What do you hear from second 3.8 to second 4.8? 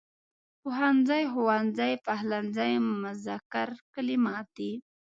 کلمات دي.